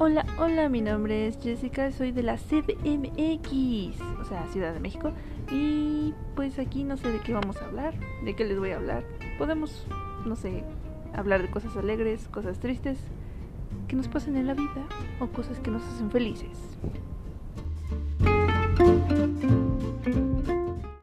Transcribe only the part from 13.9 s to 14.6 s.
nos pasen en la